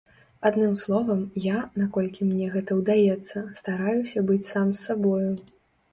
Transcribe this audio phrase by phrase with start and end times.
[0.49, 5.31] Адным словам, я, наколькі мне гэта ўдаецца, стараюся быць сам з сабою.